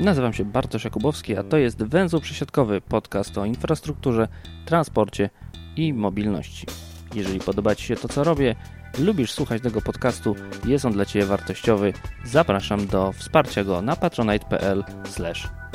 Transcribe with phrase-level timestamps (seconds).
[0.00, 4.28] Nazywam się Bartosz Jakubowski, a to jest Węzeł Przesiadkowy, podcast o infrastrukturze,
[4.66, 5.30] transporcie
[5.76, 6.66] i mobilności.
[7.14, 8.54] Jeżeli podoba Ci się to, co robię,
[8.98, 10.36] lubisz słuchać tego podcastu,
[10.66, 11.92] jest on dla Ciebie wartościowy,
[12.24, 14.84] zapraszam do wsparcia go na patronite.pl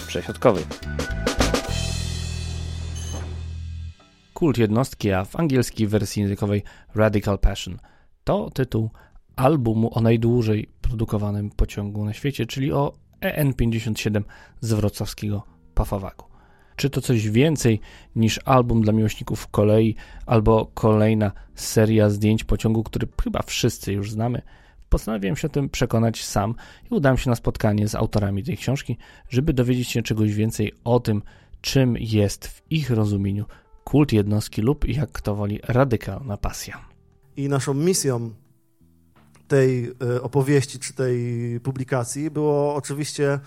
[0.07, 0.61] przesiadkowy.
[4.33, 6.63] Kult jednostki, a w angielskiej wersji językowej
[6.95, 7.77] Radical Passion.
[8.23, 8.89] To tytuł
[9.35, 14.23] albumu o najdłużej produkowanym pociągu na świecie, czyli o EN57
[14.61, 16.25] z wrocławskiego Pafawagu.
[16.75, 17.79] Czy to coś więcej
[18.15, 19.95] niż album dla miłośników kolei
[20.25, 24.41] albo kolejna seria zdjęć pociągu, który chyba wszyscy już znamy?
[24.89, 26.55] Postanowiłem się o tym przekonać sam
[26.91, 28.97] i udałem się na spotkanie z autorami tej książki,
[29.29, 31.21] żeby dowiedzieć się czegoś więcej o tym,
[31.61, 33.45] czym jest w ich rozumieniu
[33.83, 36.85] kult jednostki lub, jak kto woli, radykalna pasja.
[37.37, 38.33] I naszą misją
[39.53, 43.39] tej e, opowieści czy tej publikacji było oczywiście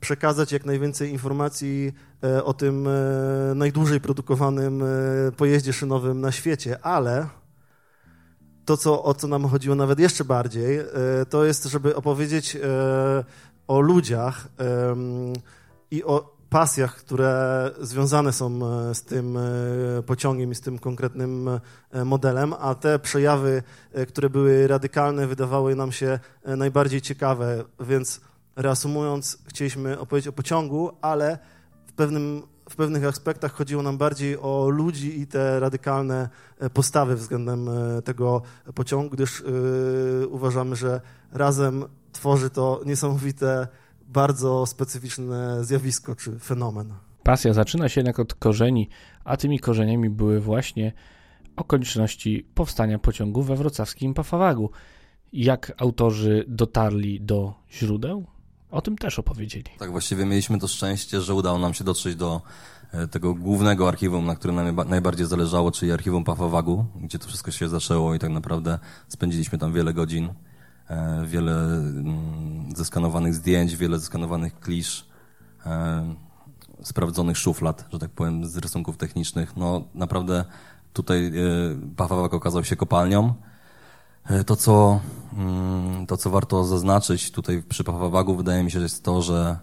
[0.00, 1.92] przekazać jak najwięcej informacji
[2.24, 4.82] e, o tym e, najdłużej produkowanym
[5.36, 7.26] pojeździe szynowym na świecie, ale
[8.64, 10.78] to, co, o co nam chodziło nawet jeszcze bardziej,
[11.30, 12.56] to jest, żeby opowiedzieć
[13.66, 14.48] o ludziach
[15.90, 19.40] i o pasjach, które związane są e, z tym e,
[20.06, 21.48] pociągiem i z tym konkretnym
[21.90, 23.62] e, modelem, a te przejawy,
[24.08, 28.20] które były radykalne, wydawały nam się najbardziej ciekawe, więc
[28.56, 31.38] reasumując, chcieliśmy opowiedzieć o pociągu, ale
[31.86, 36.28] w, pewnym, w pewnych aspektach chodziło nam bardziej o ludzi i te radykalne
[36.74, 37.70] postawy względem
[38.04, 38.42] tego
[38.74, 39.40] pociągu, gdyż
[40.20, 41.00] yy, uważamy, że
[41.32, 43.68] razem tworzy to niesamowite
[44.08, 46.94] bardzo specyficzne zjawisko czy fenomen.
[47.22, 48.88] Pasja zaczyna się jednak od korzeni,
[49.24, 50.92] a tymi korzeniami były właśnie
[51.56, 54.70] okoliczności powstania pociągu we wrocławskim Pafawagu.
[55.32, 58.26] Jak autorzy dotarli do źródeł?
[58.70, 59.70] O tym też opowiedzieli.
[59.78, 62.42] Tak, właściwie mieliśmy to szczęście, że udało nam się dotrzeć do
[62.92, 67.50] e, tego głównego archiwum, na którym nam najbardziej zależało, czyli archiwum Pafawagu, gdzie to wszystko
[67.50, 68.78] się zaczęło i tak naprawdę
[69.08, 70.28] spędziliśmy tam wiele godzin.
[70.90, 75.06] E, wiele mm, zeskanowanych zdjęć, wiele zeskanowanych klisz,
[75.66, 76.14] e,
[76.82, 79.56] sprawdzonych szuflad, że tak powiem, z rysunków technicznych.
[79.56, 80.44] No naprawdę
[80.92, 81.32] tutaj e,
[81.96, 83.34] Pawałek okazał się kopalnią.
[84.46, 85.00] To co,
[85.32, 89.58] mm, to, co warto zaznaczyć tutaj przy Pafawagu, wydaje mi się, że jest to, że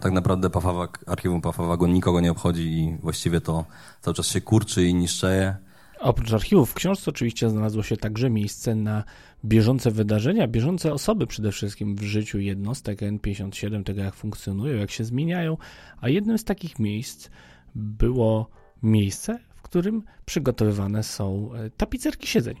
[0.00, 3.64] tak naprawdę Pafawak, archiwum Pafawagu nikogo nie obchodzi i właściwie to
[4.00, 5.56] cały czas się kurczy i niszczeje.
[6.00, 9.04] Oprócz archiwów w książce oczywiście znalazło się także miejsce na
[9.44, 15.04] bieżące wydarzenia, bieżące osoby przede wszystkim w życiu jednostek N57, tego jak funkcjonują, jak się
[15.04, 15.56] zmieniają,
[16.00, 17.30] a jednym z takich miejsc
[17.74, 18.50] było
[18.82, 22.56] miejsce, w którym przygotowywane są e, tapicerki siedzeń.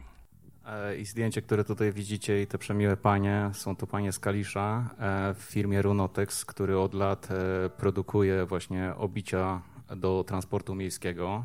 [0.66, 4.90] E, I zdjęcie, które tutaj widzicie i te przemiłe panie, są to panie z Kalisza
[4.98, 7.28] e, w firmie Runotex, który od lat
[7.76, 9.62] produkuje właśnie obicia
[9.96, 11.44] do transportu miejskiego.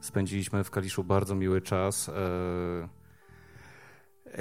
[0.00, 2.12] Spędziliśmy w Kaliszu bardzo miły czas, e,
[4.26, 4.38] e,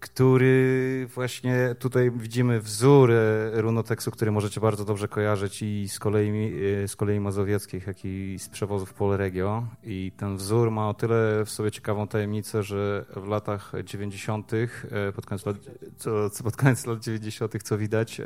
[0.00, 6.52] który właśnie tutaj widzimy wzór e, runoteksu, który możecie bardzo dobrze kojarzyć i z kolei,
[6.86, 9.66] z kolei mazowieckich, jak i z przewozów Polregio.
[9.82, 14.52] I ten wzór ma o tyle w sobie ciekawą tajemnicę, że w latach 90.,
[15.14, 15.56] pod koniec lat,
[15.96, 18.20] co, pod koniec lat 90., co widać,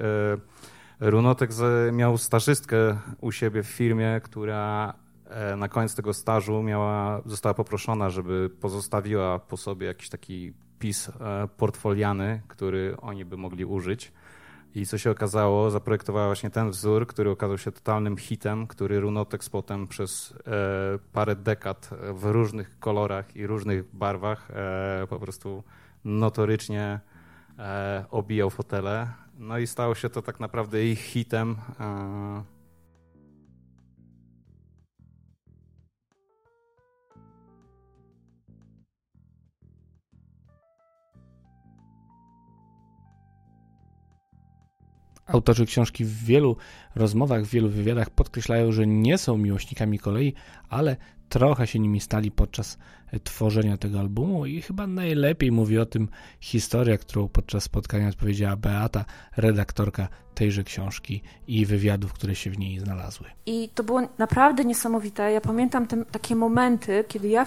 [1.00, 1.50] Runotek
[1.92, 4.94] miał stażystkę u siebie w firmie, która
[5.56, 11.12] na koniec tego stażu miała, została poproszona, żeby pozostawiła po sobie jakiś taki pis e,
[11.56, 14.12] portfoliany, który oni by mogli użyć.
[14.74, 19.50] I co się okazało, zaprojektowała właśnie ten wzór, który okazał się totalnym hitem, który Runotex
[19.50, 20.52] potem przez e,
[21.12, 24.48] parę dekad w różnych kolorach i różnych barwach
[25.08, 25.62] po prostu
[26.04, 27.00] notorycznie
[28.10, 29.08] obijał fotele.
[29.38, 31.56] No i stało się to tak naprawdę ich hitem.
[45.26, 46.56] Autorzy książki w wielu
[46.94, 50.34] rozmowach, w wielu wywiadach podkreślają, że nie są miłośnikami kolei,
[50.68, 50.96] ale
[51.28, 52.78] trochę się nimi stali podczas
[53.24, 56.08] tworzenia tego albumu i chyba najlepiej mówi o tym
[56.40, 59.04] historia, którą podczas spotkania odpowiedziała Beata,
[59.36, 63.26] redaktorka tejże książki i wywiadów, które się w niej znalazły.
[63.46, 65.32] I to było naprawdę niesamowite.
[65.32, 67.46] Ja pamiętam te, takie momenty, kiedy ja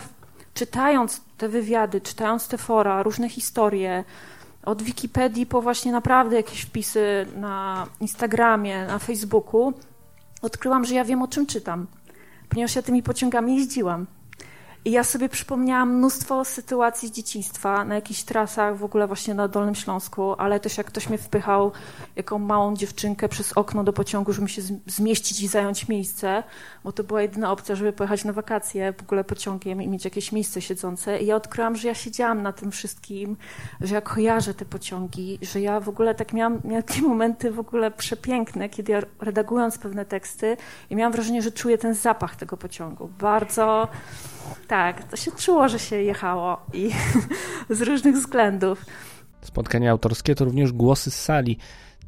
[0.53, 4.03] czytając te wywiady, czytając te fora, różne historie,
[4.69, 9.73] od Wikipedii po właśnie naprawdę jakieś wpisy na Instagramie, na Facebooku,
[10.41, 11.87] odkryłam, że ja wiem o czym czytam,
[12.49, 14.05] ponieważ ja tymi pociągami jeździłam.
[14.85, 19.47] I ja sobie przypomniałam mnóstwo sytuacji z dzieciństwa na jakichś trasach, w ogóle właśnie na
[19.47, 21.71] Dolnym Śląsku, ale też jak ktoś mnie wpychał,
[22.15, 26.43] jaką małą dziewczynkę przez okno do pociągu, żeby mi się zmieścić i zająć miejsce,
[26.83, 30.31] bo to była jedyna opcja, żeby pojechać na wakacje w ogóle pociągiem i mieć jakieś
[30.31, 31.19] miejsce siedzące.
[31.19, 33.37] I ja odkryłam, że ja siedziałam na tym wszystkim,
[33.81, 37.59] że ja kojarzę te pociągi, że ja w ogóle tak miałam, miałam takie momenty w
[37.59, 40.57] ogóle przepiękne, kiedy ja redagując pewne teksty
[40.89, 43.09] i miałam wrażenie, że czuję ten zapach tego pociągu.
[43.19, 43.87] Bardzo
[44.67, 46.91] tak, to się czuło, że się jechało i
[47.77, 48.85] z różnych względów.
[49.41, 51.57] Spotkania autorskie to również głosy z sali,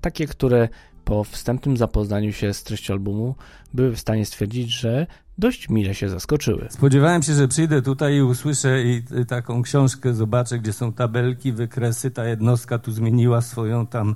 [0.02, 0.70] takie, które
[1.06, 3.36] po wstępnym zapoznaniu się z treścią albumu
[3.74, 5.08] były w stanie stwierdzić, że
[5.38, 6.68] dość mile się zaskoczyły.
[6.70, 12.12] Spodziewałem się, że przyjdę tutaj i usłyszę i taką książkę, zobaczę, gdzie są tabelki, wykresy,
[12.12, 14.16] ta jednostka tu zmieniła swoją tam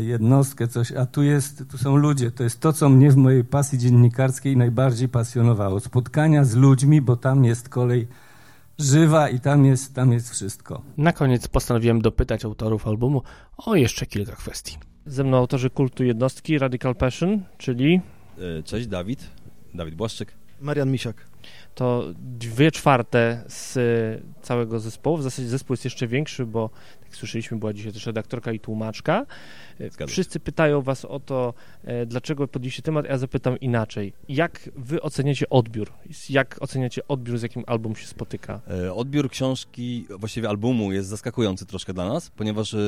[0.00, 2.30] jednostkę, coś, a tu jest, tu są ludzie.
[2.30, 5.80] To jest to, co mnie w mojej pasji dziennikarskiej najbardziej pasjonowało.
[5.80, 8.08] Spotkania z ludźmi, bo tam jest kolej
[8.78, 10.82] żywa i tam jest, tam jest wszystko.
[10.96, 13.22] Na koniec postanowiłem dopytać autorów albumu
[13.56, 14.78] o jeszcze kilka kwestii.
[15.06, 18.00] Ze mną autorzy kultu jednostki Radical Passion, czyli...
[18.58, 19.30] E, cześć, Dawid.
[19.74, 20.32] Dawid Błaszczyk.
[20.60, 21.30] Marian Misiak.
[21.74, 22.04] To
[22.38, 23.78] dwie czwarte z
[24.42, 25.16] całego zespołu.
[25.16, 26.70] W zasadzie zespół jest jeszcze większy, bo
[27.10, 29.26] jak słyszeliśmy, była dzisiaj też redaktorka i tłumaczka.
[29.90, 30.06] Zgadza.
[30.06, 31.54] Wszyscy pytają was o to,
[31.84, 34.12] e, dlaczego podjęliście temat, ja zapytam inaczej.
[34.28, 35.92] Jak wy oceniacie odbiór?
[36.30, 38.60] Jak oceniacie odbiór, z jakim album się spotyka?
[38.84, 42.78] E, odbiór książki, właściwie albumu jest zaskakujący troszkę dla nas, ponieważ e,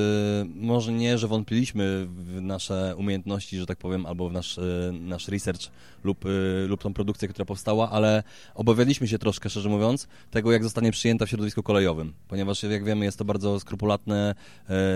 [0.54, 4.60] może nie, że wątpiliśmy w nasze umiejętności, że tak powiem, albo w nasz,
[4.92, 5.70] nasz research
[6.04, 6.24] lub,
[6.68, 8.22] lub tą produkcję, która powstała, ale
[8.54, 13.04] obawialiśmy się troszkę, szczerze mówiąc, tego, jak zostanie przyjęta w środowisku kolejowym, ponieważ jak wiemy,
[13.04, 14.11] jest to bardzo skrupulatne,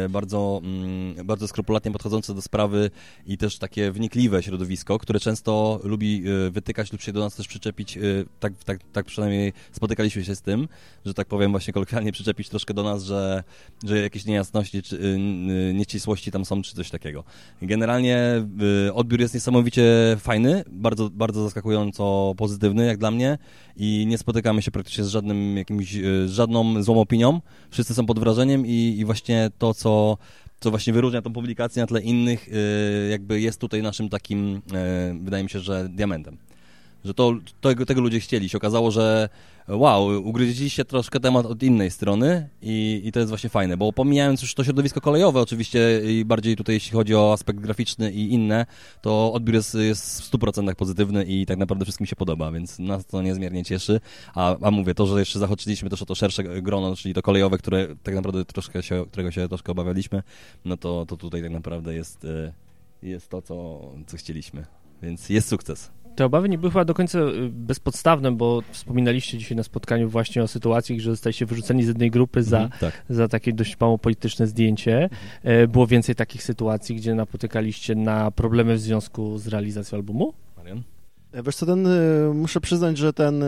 [0.09, 2.91] bardzo, mm, bardzo skrupulatnie podchodzące do sprawy
[3.27, 7.49] i też takie wnikliwe środowisko, które często lubi e, wytykać lub się do nas też
[7.49, 8.01] przyczepić, e,
[8.41, 10.69] tak, tak, tak przynajmniej spotykaliśmy się z tym,
[11.05, 13.45] że tak powiem właśnie kolokwialnie przyczepić troszkę do nas, że,
[13.85, 17.25] że jakieś niejasności czy e, nieścisłości tam są, czy coś takiego.
[17.63, 18.47] Generalnie
[18.95, 23.39] odbiór jest niesamowicie fajny, bardzo, bardzo zaskakująco pozytywny jak dla mnie
[23.77, 25.97] i nie spotykamy się praktycznie z żadnym jakimś,
[26.27, 27.41] żadną złą opinią.
[27.71, 30.19] Wszyscy są pod wrażeniem i, i właśnie to, co
[30.61, 34.61] co właśnie wyróżnia tą publikację na tle innych, y, jakby jest tutaj naszym takim, y,
[35.25, 36.39] wydaje mi się, że diamentem.
[37.07, 38.49] Że to, tego, tego ludzie chcieli.
[38.49, 39.29] Się okazało, że
[39.69, 44.43] wow, ugryźliście troszkę temat od innej strony i, i to jest właśnie fajne, bo pomijając
[44.43, 48.67] już to środowisko kolejowe oczywiście i bardziej tutaj jeśli chodzi o aspekt graficzny i inne,
[49.03, 53.07] to odbiór jest, jest w 100% pozytywny i tak naprawdę wszystkim się podoba, więc nas
[53.07, 54.01] to niezmiernie cieszy,
[54.35, 57.59] a, a mówię, to, że jeszcze zahaczyliśmy też o to szersze grono, czyli to kolejowe,
[57.59, 60.23] które tak naprawdę troszkę się, którego się troszkę obawialiśmy,
[60.65, 62.53] no to, to tutaj tak naprawdę jest, y,
[63.03, 64.67] jest to, co, co chcieliśmy,
[65.03, 65.96] więc jest sukces.
[66.17, 70.43] Te obawy nie były chyba do końca y, bezpodstawne, bo wspominaliście dzisiaj na spotkaniu właśnie
[70.43, 73.03] o sytuacji, że zostaliście wyrzuceni z jednej grupy za, mhm, tak.
[73.09, 75.09] za takie dość mało polityczne zdjęcie.
[75.43, 75.71] Mhm.
[75.71, 80.33] Było więcej takich sytuacji, gdzie napotykaliście na problemy w związku z realizacją albumu?
[80.57, 80.83] Marian?
[81.33, 83.45] E, wiesz co, ten, y, muszę przyznać, że ten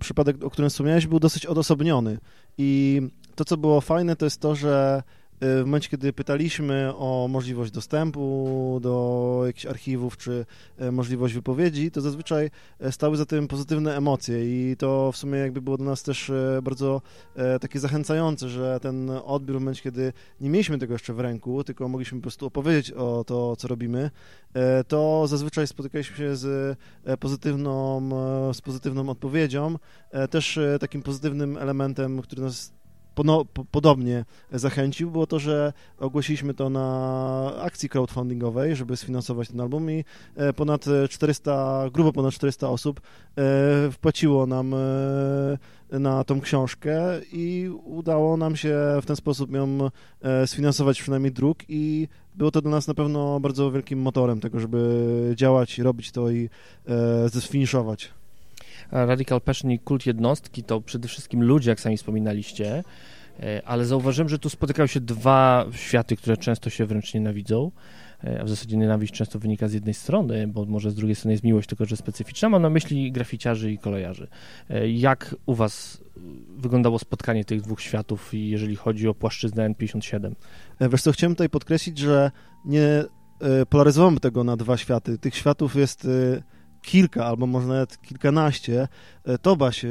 [0.00, 2.18] przypadek, o którym wspomniałeś, był dosyć odosobniony.
[2.58, 3.00] I
[3.34, 5.02] to, co było fajne, to jest to, że
[5.40, 10.46] w momencie, kiedy pytaliśmy o możliwość dostępu do jakichś archiwów czy
[10.78, 12.50] e, możliwość wypowiedzi, to zazwyczaj
[12.80, 16.32] e, stały za tym pozytywne emocje i to w sumie jakby było dla nas też
[16.62, 17.02] bardzo
[17.60, 21.88] takie zachęcające, że ten odbiór w momencie, kiedy nie mieliśmy tego jeszcze w ręku, tylko
[21.88, 24.10] mogliśmy po prostu opowiedzieć o to, co robimy,
[24.88, 26.78] to zazwyczaj spotykaliśmy się z
[27.20, 28.08] pozytywną,
[28.52, 29.78] z pozytywną odpowiedzią,
[30.30, 32.79] też takim pozytywnym elementem, który nas
[33.14, 39.60] pono, po, podobnie zachęcił, było to, że ogłosiliśmy to na akcji crowdfundingowej, żeby sfinansować ten
[39.60, 40.04] album i
[40.36, 43.42] e, ponad 400, grubo ponad 400 osób e,
[43.90, 49.78] wpłaciło nam e, na tą książkę i udało nam się w ten sposób ją
[50.46, 55.32] sfinansować przynajmniej druk i było to dla nas na pewno bardzo wielkim motorem tego, żeby
[55.36, 56.50] działać, robić to i
[57.26, 58.19] zfiniszować.
[58.92, 62.84] Radical Passion i kult jednostki to przede wszystkim ludzie, jak sami wspominaliście,
[63.40, 67.70] e, ale zauważyłem, że tu spotykają się dwa światy, które często się wręcz nienawidzą,
[68.24, 71.32] e, a w zasadzie nienawiść często wynika z jednej strony, bo może z drugiej strony
[71.32, 72.48] jest miłość, tylko że specyficzna.
[72.48, 74.28] Mam na myśli graficiarzy i kolejarzy.
[74.70, 76.04] E, jak u was
[76.56, 80.32] wyglądało spotkanie tych dwóch światów, jeżeli chodzi o płaszczyznę N57?
[80.80, 82.30] Wiesz co, chciałem tutaj podkreślić, że
[82.64, 83.04] nie
[83.68, 85.18] polaryzowałem tego na dwa światy.
[85.18, 86.08] Tych światów jest
[86.82, 88.88] kilka albo może nawet kilkanaście.
[89.24, 89.90] E, to się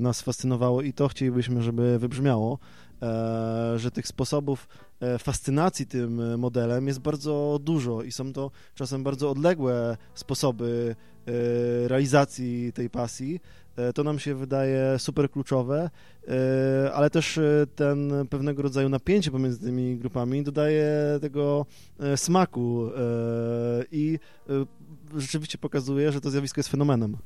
[0.00, 2.58] nas fascynowało i to chcielibyśmy, żeby wybrzmiało,
[3.02, 4.68] e, że tych sposobów
[5.00, 10.96] e, fascynacji tym modelem jest bardzo dużo i są to czasem bardzo odległe sposoby
[11.86, 13.59] realizacji tej pasji, E,
[13.94, 15.90] to nam się wydaje super kluczowe,
[16.28, 21.66] e, ale też e, ten pewnego rodzaju napięcie pomiędzy tymi grupami dodaje tego
[22.16, 22.90] smaku
[23.92, 24.18] i
[25.16, 27.16] rzeczywiście pokazuje, że to zjawisko jest fenomenem.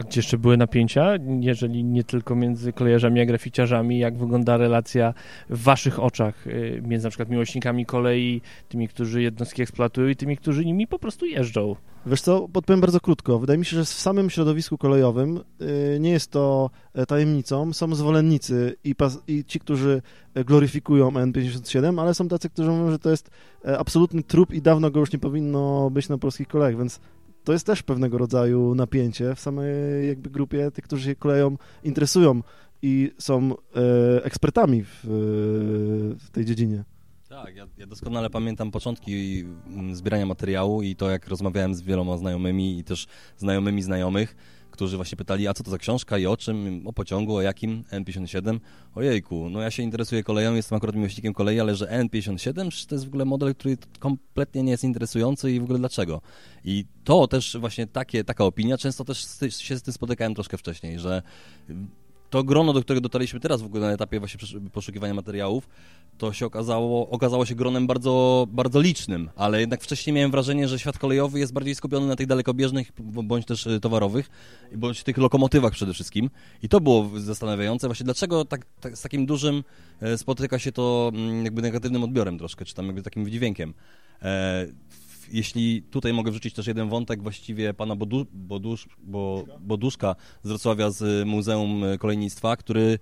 [0.00, 3.98] A gdzie jeszcze były napięcia, jeżeli nie tylko między kolejarzami a graficiarzami?
[3.98, 5.14] Jak wygląda relacja
[5.50, 6.44] w waszych oczach
[6.82, 11.26] między na przykład miłośnikami kolei, tymi, którzy jednostki eksploatują i tymi, którzy nimi po prostu
[11.26, 11.76] jeżdżą?
[12.06, 13.38] Wiesz co, podpowiem bardzo krótko.
[13.38, 17.72] Wydaje mi się, że w samym środowisku kolejowym y, nie jest to e, tajemnicą.
[17.72, 18.94] Są zwolennicy i,
[19.28, 20.02] i ci, którzy
[20.34, 23.30] gloryfikują N57, ale są tacy, którzy mówią, że to jest
[23.64, 27.00] e, absolutny trup i dawno go już nie powinno być na polskich kolejach, więc
[27.44, 32.42] to jest też pewnego rodzaju napięcie w samej jakby grupie tych, którzy się koleją interesują
[32.82, 35.00] i są e, ekspertami w,
[36.20, 36.84] w tej dziedzinie.
[37.28, 42.16] Tak, ja, ja, doskonale pamiętam początki mm, zbierania materiału i to, jak rozmawiałem z wieloma
[42.16, 43.06] znajomymi i też
[43.36, 44.36] znajomymi znajomych,
[44.80, 47.84] którzy właśnie pytali, a co to za książka i o czym, o pociągu, o jakim,
[47.92, 48.60] N57.
[48.94, 53.04] Ojejku, no ja się interesuję koleją, jestem akurat miłośnikiem kolei, ale że N57 to jest
[53.04, 56.20] w ogóle model, który kompletnie nie jest interesujący i w ogóle dlaczego.
[56.64, 59.26] I to też właśnie takie, taka opinia, często też
[59.58, 61.22] się z tym spotykałem troszkę wcześniej, że
[62.30, 65.68] to grono, do którego dotarliśmy teraz w ogóle na etapie właśnie poszukiwania materiałów,
[66.18, 70.78] to się okazało, okazało się gronem bardzo, bardzo licznym, ale jednak wcześniej miałem wrażenie, że
[70.78, 74.30] świat kolejowy jest bardziej skupiony na tych dalekobieżnych, bądź też y, towarowych,
[74.76, 76.30] bądź tych lokomotywach przede wszystkim.
[76.62, 79.64] I to było zastanawiające właśnie, dlaczego tak, tak, z takim dużym
[80.00, 83.74] e, spotyka się to mm, jakby negatywnym odbiorem troszkę, czy tam jakby takim wydźwiękiem.
[85.30, 90.90] Jeśli tutaj mogę wrzucić też jeden wątek właściwie pana Bodu, Bodusz, Bo, Boduszka z Wrocławia
[90.90, 92.98] z Muzeum Kolejnictwa, który,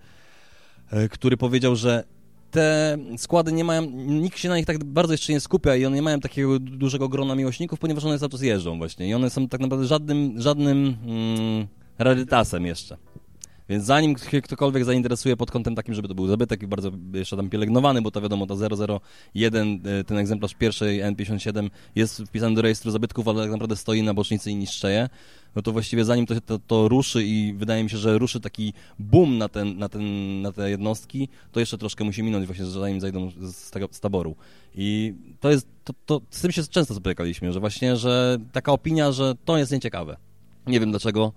[0.90, 2.04] e, który powiedział, że
[2.50, 5.96] te składy nie mają, nikt się na nich tak bardzo jeszcze nie skupia i one
[5.96, 9.48] nie mają takiego dużego grona miłośników, ponieważ one cały czas jeżdżą właśnie i one są
[9.48, 11.66] tak naprawdę żadnym, żadnym mm,
[11.98, 12.96] rarytasem jeszcze.
[13.68, 17.50] Więc zanim ktokolwiek zainteresuje pod kątem takim, żeby to był zabytek i bardzo jeszcze tam
[17.50, 18.56] pielęgnowany, bo to wiadomo, to
[19.34, 24.02] 001, e, ten egzemplarz pierwszej N57 jest wpisany do rejestru zabytków, ale tak naprawdę stoi
[24.02, 25.08] na bocznicy i niszczeje,
[25.56, 28.72] no to właściwie zanim to, to, to, ruszy i wydaje mi się, że ruszy taki
[28.98, 30.02] boom na, ten, na, ten,
[30.42, 34.36] na te jednostki, to jeszcze troszkę musi minąć właśnie, zanim zajdą z, tego, z taboru.
[34.74, 39.12] I to jest, to, to, z tym się często spotykaliśmy, że właśnie, że taka opinia,
[39.12, 40.16] że to jest nieciekawe.
[40.66, 41.32] Nie wiem dlaczego,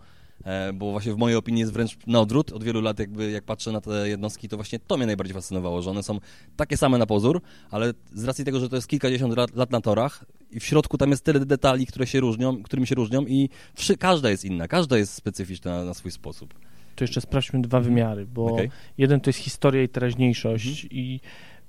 [0.74, 2.51] bo właśnie w mojej opinii jest wręcz na odwrót.
[2.51, 5.81] Od wielu lat jakby jak patrzę na te jednostki, to właśnie to mnie najbardziej fascynowało,
[5.81, 6.19] że one są
[6.55, 9.81] takie same na pozór, ale z racji tego, że to jest kilkadziesiąt lat, lat na
[9.81, 13.50] torach i w środku tam jest tyle detali, które się różnią, którymi się różnią i
[13.74, 16.53] wszy, każda jest inna, każda jest specyficzna na, na swój sposób.
[16.95, 18.69] To jeszcze sprawdźmy dwa wymiary, bo okay.
[18.98, 20.91] jeden to jest historia i teraźniejszość mhm.
[20.91, 21.19] i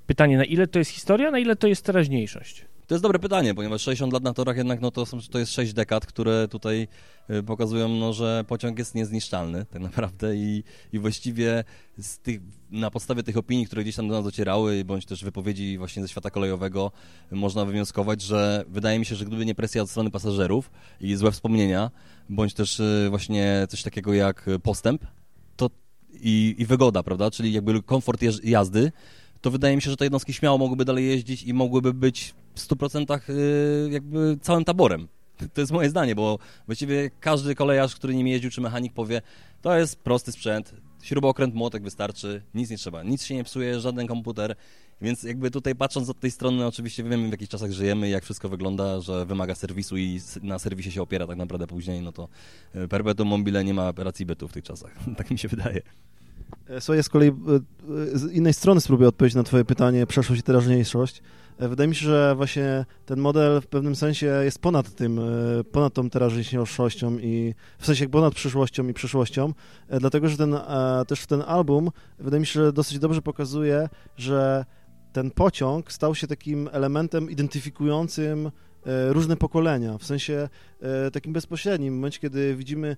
[0.07, 2.65] pytanie, na ile to jest historia, na ile to jest teraźniejszość?
[2.93, 5.53] To jest dobre pytanie, ponieważ 60 lat na torach jednak no to, są, to jest
[5.53, 6.89] 6 dekad, które tutaj
[7.31, 11.65] y, pokazują, no, że pociąg jest niezniszczalny tak naprawdę i, i właściwie
[12.23, 16.03] tych, na podstawie tych opinii, które gdzieś tam do nas docierały, bądź też wypowiedzi właśnie
[16.03, 16.93] ze świata kolejowego,
[17.31, 20.71] można wywnioskować, że wydaje mi się, że gdyby nie presja od strony pasażerów
[21.01, 21.91] i złe wspomnienia,
[22.29, 25.07] bądź też y, właśnie coś takiego jak postęp,
[25.57, 25.71] to
[26.13, 28.93] i, i wygoda, prawda, czyli jakby komfort jazdy,
[29.41, 32.61] to wydaje mi się, że te jednostki śmiało mogłyby dalej jeździć i mogłyby być w
[32.61, 35.09] 100% y, jakby całym taborem.
[35.55, 39.23] To jest moje zdanie, bo właściwie każdy kolejarz, który nimi jeździł, czy mechanik powie,
[39.63, 44.07] to jest prosty sprzęt, śrubokręt, młotek wystarczy, nic nie trzeba, nic się nie psuje, żaden
[44.07, 44.57] komputer,
[45.01, 48.49] więc jakby tutaj patrząc od tej strony, oczywiście wiemy w jakich czasach żyjemy, jak wszystko
[48.49, 52.29] wygląda, że wymaga serwisu i na serwisie się opiera tak naprawdę później, no to
[52.75, 55.83] y, perpetuum mobile nie ma racji bytu w tych czasach, tak mi się wydaje.
[56.69, 57.33] E, słuchaj, ja z kolei e,
[58.19, 61.23] z innej strony spróbuję odpowiedzieć na twoje pytanie, przeszłość i teraźniejszość.
[61.59, 65.21] E, wydaje mi się, że właśnie ten model w pewnym sensie jest ponad tym,
[65.73, 69.53] ponad tą teraźniejszością i w sensie ponad przyszłością i przyszłością,
[70.01, 70.57] dlatego, że ten,
[71.07, 74.65] też ten album wydaje mi się, że dosyć dobrze pokazuje, że
[75.13, 78.51] ten pociąg stał się takim elementem identyfikującym
[79.09, 80.49] różne pokolenia, w sensie
[81.13, 82.97] takim bezpośrednim, w momencie, kiedy widzimy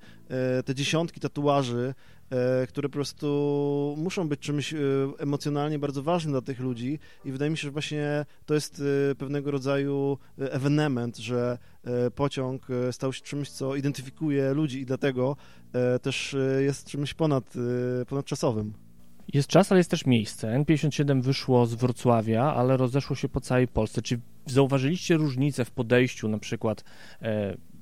[0.65, 1.95] te dziesiątki tatuaży
[2.31, 4.79] E, które po prostu muszą być czymś e,
[5.19, 9.15] emocjonalnie bardzo ważnym dla tych ludzi i wydaje mi się, że właśnie to jest e,
[9.15, 11.59] pewnego rodzaju ewenement, że
[12.15, 15.37] pociąg stał się czymś, co identyfikuje ludzi i dlatego
[16.03, 17.55] też jest czymś ponad,
[18.09, 18.84] ponadczasowym.
[19.33, 20.49] Jest czas, ale jest też miejsce.
[20.49, 24.03] N57 wyszło z Wrocławia, ale rozeszło się po całej Polsce.
[24.03, 26.85] Czy zauważyliście różnicę w podejściu na przykład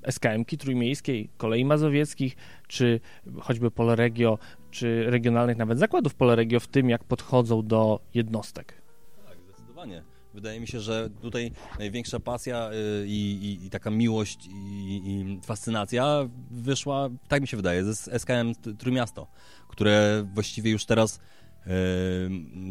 [0.02, 2.36] SKM-ki trójmiejskiej, kolei mazowieckich,
[2.68, 3.00] czy
[3.40, 4.38] choćby Polregio,
[4.70, 8.82] czy regionalnych nawet zakładów Polregio w tym, jak podchodzą do jednostek.
[9.26, 10.02] Tak, zdecydowanie.
[10.34, 15.40] Wydaje mi się, że tutaj największa pasja y, i, i, i taka miłość i, i,
[15.42, 19.26] fascynacja wyszła, tak mi się wydaje, ze SKM Trójmiasto,
[19.68, 21.20] które właściwie już teraz,
[21.66, 21.70] y,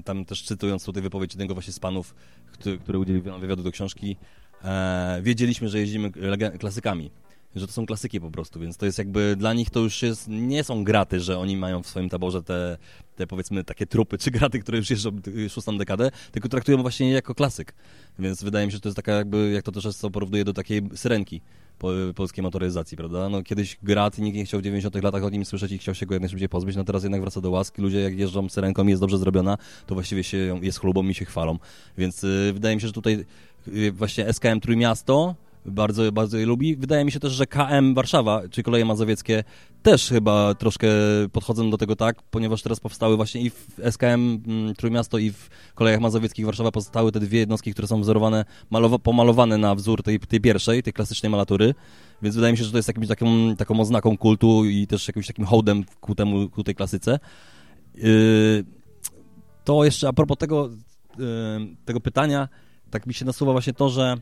[0.05, 2.15] tam też cytując tutaj wypowiedź jednego właśnie z panów,
[2.51, 4.17] który, który udzielił wywiadu do książki,
[4.63, 6.11] e, wiedzieliśmy, że jeździmy
[6.59, 7.11] klasykami
[7.55, 10.27] że to są klasyki po prostu, więc to jest jakby dla nich to już jest,
[10.27, 12.77] nie są graty, że oni mają w swoim taborze te,
[13.15, 15.11] te powiedzmy takie trupy czy graty, które już jeżdżą
[15.49, 17.73] szóstą dekadę, tylko traktują właśnie je jako klasyk.
[18.19, 20.53] Więc wydaje mi się, że to jest taka jakby, jak to też często porównuje do
[20.53, 21.41] takiej syrenki
[21.79, 23.29] po, polskiej motoryzacji, prawda?
[23.29, 26.05] No kiedyś grat nikt nie chciał w 90 latach o nim słyszeć i chciał się
[26.05, 28.89] go jak najszybciej pozbyć, no teraz jednak wraca do łaski, ludzie jak jeżdżą syrenką i
[28.89, 31.59] jest dobrze zrobiona, to właściwie się jest chlubą i się chwalą.
[31.97, 33.25] Więc yy, wydaje mi się, że tutaj
[33.67, 36.75] yy, właśnie SKM Trójmiasto bardzo, bardzo je lubi.
[36.75, 39.43] Wydaje mi się też, że KM Warszawa, czy koleje mazowieckie,
[39.83, 40.87] też chyba troszkę
[41.31, 45.49] podchodzą do tego tak, ponieważ teraz powstały właśnie i w SKM mm, Trójmiasto i w
[45.75, 50.19] kolejach mazowieckich Warszawa powstały te dwie jednostki, które są wzorowane, malowa, pomalowane na wzór tej,
[50.19, 51.73] tej pierwszej, tej klasycznej malatury,
[52.21, 55.27] więc wydaje mi się, że to jest jakimś taką, taką oznaką kultu i też jakimś
[55.27, 57.19] takim hołdem ku, temu, ku tej klasyce.
[57.95, 58.65] Yy,
[59.63, 60.69] to jeszcze a propos tego,
[61.17, 61.25] yy,
[61.85, 62.47] tego pytania,
[62.89, 64.17] tak mi się nasuwa właśnie to, że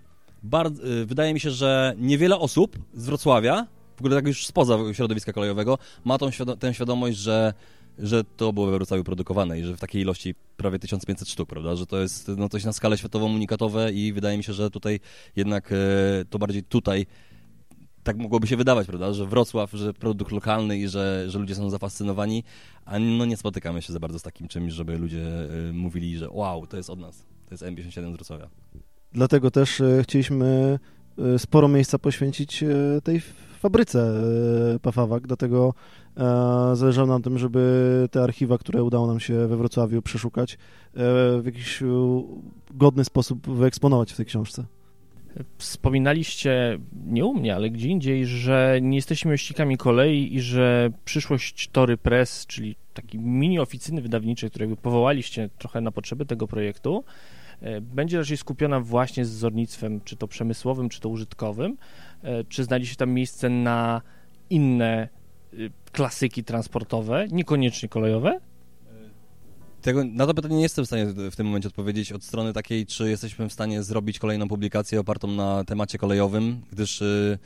[1.01, 5.33] y, wydaje mi się, że niewiele osób z Wrocławia, w ogóle tak już spoza środowiska
[5.33, 6.29] kolejowego, ma tą
[6.59, 7.53] tę świadomość, że,
[7.97, 11.75] że to było we Wrocławiu produkowane i że w takiej ilości prawie 1500 sztuk, prawda,
[11.75, 14.99] że to jest no, coś na skalę światową unikatowe i wydaje mi się, że tutaj
[15.35, 15.75] jednak e,
[16.29, 17.05] to bardziej tutaj
[18.03, 21.69] tak mogłoby się wydawać, prawda, że Wrocław, że produkt lokalny i że, że ludzie są
[21.69, 22.43] zafascynowani,
[22.85, 25.25] a no nie spotykamy się za bardzo z takim czymś, żeby ludzie
[25.69, 28.49] e, mówili, że wow, to jest od nas, to jest M57 z Wrocławia.
[29.11, 30.79] Dlatego też e, chcieliśmy
[31.35, 32.67] e, sporo miejsca poświęcić e,
[33.03, 33.21] tej
[33.59, 34.13] fabryce
[34.81, 35.73] Pafawak, dlatego
[36.73, 40.57] zależało nam na tym, żeby te archiwa, które udało nam się we Wrocławiu przeszukać,
[41.39, 41.83] w jakiś
[42.71, 44.65] godny sposób wyeksponować w tej książce.
[45.57, 51.69] Wspominaliście, nie u mnie, ale gdzie indziej, że nie jesteśmy ścikami kolei i że przyszłość
[51.71, 57.03] Tory Press, czyli taki mini oficyny wydawniczy, który powołaliście trochę na potrzeby tego projektu,
[57.81, 61.77] będzie raczej skupiona właśnie z wzornictwem, czy to przemysłowym, czy to użytkowym.
[62.23, 64.01] E, czy znajdzie się tam miejsce na
[64.49, 65.09] inne
[65.53, 68.39] y, klasyki transportowe, niekoniecznie kolejowe?
[69.81, 72.85] Tego, na to pytanie nie jestem w stanie w tym momencie odpowiedzieć od strony takiej,
[72.85, 77.39] czy jesteśmy w stanie zrobić kolejną publikację opartą na temacie kolejowym, gdyż y,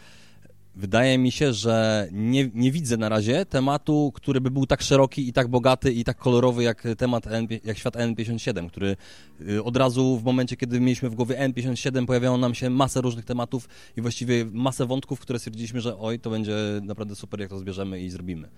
[0.75, 5.27] Wydaje mi się, że nie, nie widzę na razie tematu, który by był tak szeroki
[5.29, 8.95] i tak bogaty i tak kolorowy jak temat N, jak świat N57, który
[9.41, 13.25] y, od razu w momencie, kiedy mieliśmy w głowie N57, pojawiało nam się masę różnych
[13.25, 17.59] tematów i właściwie masę wątków, które stwierdziliśmy, że oj, to będzie naprawdę super, jak to
[17.59, 18.49] zbierzemy i zrobimy.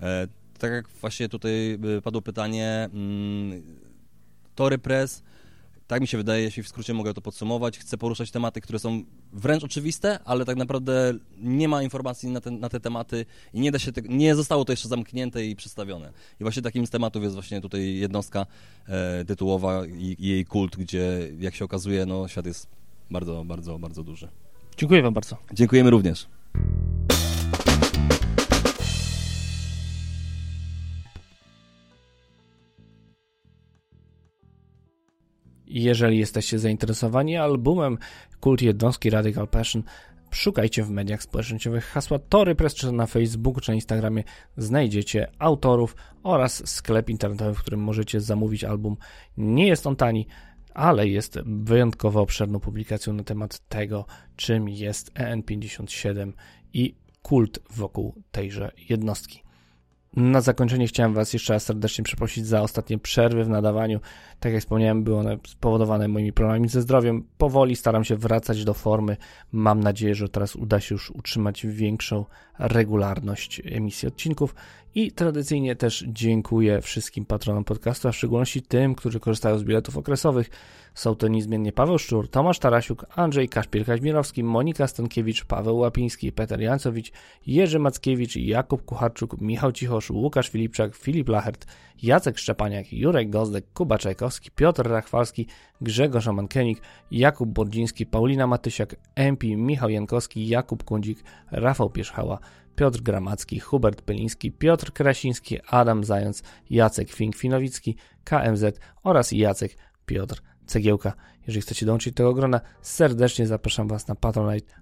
[0.00, 3.62] E, tak jak właśnie tutaj y, padło pytanie, mm,
[4.54, 5.22] Tory Press
[5.86, 7.78] tak mi się wydaje, jeśli w skrócie mogę to podsumować.
[7.78, 12.50] Chcę poruszać tematy, które są wręcz oczywiste, ale tak naprawdę nie ma informacji na te,
[12.50, 16.12] na te tematy i nie da się, te, nie zostało to jeszcze zamknięte i przedstawione.
[16.40, 18.46] I właśnie takim z tematów jest właśnie tutaj jednostka
[18.88, 22.68] e, tytułowa i, i jej kult, gdzie jak się okazuje, no świat jest
[23.10, 24.28] bardzo, bardzo, bardzo duży.
[24.76, 25.36] Dziękuję Wam bardzo.
[25.52, 26.26] Dziękujemy również.
[35.66, 37.98] Jeżeli jesteście zainteresowani albumem
[38.40, 39.82] Kult Jednostki Radical Passion,
[40.30, 44.24] szukajcie w mediach społecznościowych hasła Tory Press, czy na Facebooku, czy na Instagramie
[44.56, 48.96] znajdziecie autorów oraz sklep internetowy, w którym możecie zamówić album.
[49.36, 50.26] Nie jest on tani,
[50.74, 56.32] ale jest wyjątkowo obszerną publikacją na temat tego, czym jest EN57
[56.72, 59.45] i kult wokół tejże jednostki.
[60.16, 64.00] Na zakończenie chciałem Was jeszcze raz serdecznie przeprosić za ostatnie przerwy w nadawaniu.
[64.40, 67.24] Tak jak wspomniałem, były one spowodowane moimi problemami ze zdrowiem.
[67.38, 69.16] Powoli staram się wracać do formy.
[69.52, 72.24] Mam nadzieję, że teraz uda się już utrzymać większą
[72.58, 74.54] regularność emisji odcinków.
[74.96, 79.96] I tradycyjnie też dziękuję wszystkim patronom podcastu, a w szczególności tym, którzy korzystają z biletów
[79.96, 80.50] okresowych.
[80.94, 87.12] Są to niezmiennie Paweł Szczur, Tomasz Tarasiuk, Andrzej Kaszpiel-Kaźmirowski, Monika Stankiewicz, Paweł Łapiński, Peter Jancowicz,
[87.46, 91.66] Jerzy Mackiewicz, Jakub Kucharczuk, Michał Cichosz, Łukasz Filipczak, Filip Lachert,
[92.02, 95.46] Jacek Szczepaniak, Jurek Gozdek, Kuba Czajkowski, Piotr Rachwalski,
[95.80, 102.38] Grzegorz Amankenik, Jakub Bordziński, Paulina Matysiak, MP, Michał Jankowski, Jakub Kundzik, Rafał Pierzchała,
[102.76, 108.64] Piotr Gramacki, Hubert Pyliński, Piotr Krasiński, Adam Zając, Jacek Fink-Finowicki, KMZ
[109.02, 111.12] oraz Jacek Piotr Cegiełka.
[111.46, 114.74] Jeżeli chcecie dołączyć do tego grona, serdecznie zapraszam Was na patronite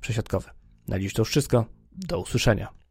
[0.00, 0.50] przesiadkowy.
[0.88, 1.64] Na dziś to już wszystko.
[1.92, 2.85] Do usłyszenia.